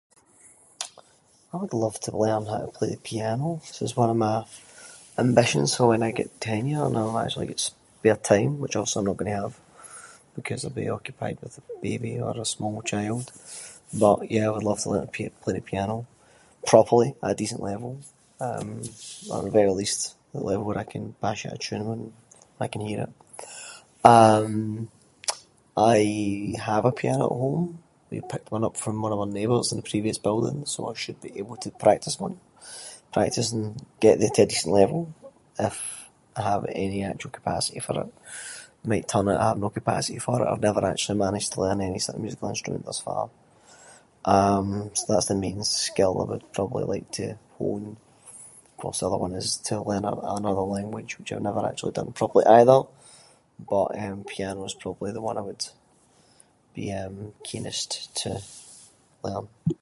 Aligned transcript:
I 1.53 1.57
would 1.57 1.73
love 1.73 1.99
to 2.01 2.15
learn 2.17 2.45
how 2.45 2.59
to 2.59 2.67
play 2.77 2.89
the 2.91 2.97
piano. 3.11 3.47
This 3.67 3.81
is 3.81 3.97
one 4.01 4.09
of 4.09 4.15
my 4.27 4.37
ambitions 5.23 5.75
for 5.75 5.87
when 5.89 6.03
I 6.07 6.11
get 6.19 6.29
tenure 6.47 6.83
and 6.87 6.97
I’ll 6.99 7.19
actually 7.23 7.47
get 7.51 7.59
spare 7.69 8.19
time, 8.33 8.53
which 8.61 8.75
obviously 8.77 8.99
I’m 9.01 9.07
not 9.09 9.17
going 9.19 9.31
to 9.33 9.41
have, 9.43 9.55
because 10.37 10.61
I’ll 10.63 10.81
be 10.83 10.95
occupied 10.97 11.37
with 11.43 11.53
a 11.61 11.65
baby 11.87 12.13
or 12.25 12.33
a 12.45 12.53
small 12.55 12.77
child. 12.93 13.25
But 14.03 14.19
yeah 14.35 14.45
I 14.47 14.53
would 14.53 14.67
love 14.69 14.81
to 14.81 14.89
learn 14.91 15.05
to 15.07 15.35
play 15.43 15.53
the 15.55 15.69
piano, 15.71 15.95
properly 16.73 17.09
at 17.25 17.33
a 17.33 17.39
decent 17.41 17.61
level, 17.71 17.91
um 18.47 18.69
at 19.35 19.41
the 19.45 19.57
very 19.59 19.73
least 19.81 19.99
at 20.33 20.41
a 20.41 20.45
level 20.49 20.65
where 20.67 20.81
I 20.83 20.91
can 20.93 21.03
bash 21.23 21.41
out 21.47 21.57
a 21.57 21.57
tune 21.65 21.87
and 21.95 22.03
I 22.63 22.67
can 22.73 22.83
hear 22.89 22.99
it. 23.07 23.11
Um, 24.15 24.49
I 25.75 25.97
have 26.69 26.83
a 26.91 26.97
piano 27.01 27.23
at 27.31 27.37
home, 27.43 27.69
we 28.09 28.17
picked 28.31 28.51
one 28.55 28.63
up 28.67 28.75
from 28.83 29.01
one 29.05 29.13
of 29.13 29.19
our 29.23 29.33
neighbours 29.37 29.67
in 29.71 29.77
our 29.79 29.89
previous 29.93 30.17
building, 30.27 30.57
so 30.73 30.79
I 30.87 30.93
should 31.01 31.19
be 31.25 31.31
able 31.41 31.57
to 31.63 31.69
practice 31.85 32.15
on- 32.25 32.41
practice 33.15 33.49
and 33.55 33.65
get 34.03 34.15
me 34.21 34.27
to 34.35 34.41
a 34.43 34.45
decent 34.51 34.73
level, 34.81 35.01
if 35.69 35.75
I 36.35 36.41
have 36.53 36.63
any 36.85 36.99
actual 37.11 37.31
capacity 37.39 37.79
for 37.85 37.95
it. 38.03 38.09
Might 38.89 39.07
turn 39.11 39.25
out 39.29 39.41
I 39.43 39.49
have 39.49 39.63
no 39.65 39.69
capacity 39.79 40.19
for 40.25 40.35
it. 40.41 40.47
I’ve 40.49 40.67
never 40.69 40.83
actually 40.85 41.25
managed 41.27 41.49
to 41.51 41.61
learn 41.63 41.79
any 41.81 42.01
musical 42.25 42.51
instrument 42.53 42.85
thus 42.87 42.99
far. 43.09 43.23
Um, 44.35 44.67
so 44.97 45.03
that’s 45.09 45.29
the 45.29 45.43
main 45.45 45.59
skill 45.87 46.13
I 46.23 46.25
would 46.31 46.45
probably 46.57 46.85
like 46.93 47.09
to 47.19 47.25
hone. 47.57 47.87
Of 48.71 48.75
course, 48.81 48.97
the 48.99 49.07
other 49.07 49.21
one’s 49.25 49.49
to 49.67 49.73
learn 49.89 50.05
another 50.39 50.65
language 50.77 51.11
which 51.15 51.31
I’ve 51.31 51.47
never 51.49 51.63
actually 51.69 51.97
done 51.97 52.19
properly 52.19 52.45
either. 52.59 52.79
But 53.71 53.89
eh 54.03 54.13
piano 54.33 54.59
is 54.69 54.81
probably 54.83 55.11
the 55.13 55.25
one 55.27 55.35
that 55.37 55.45
I 55.45 55.47
would 55.49 55.65
be 56.77 56.83
eh, 56.99 57.17
keenest 57.49 57.89
to 58.21 58.29
learn. 59.25 59.75